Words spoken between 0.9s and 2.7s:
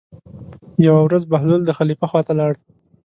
ورځ بهلول د خلیفه خواته لاړ.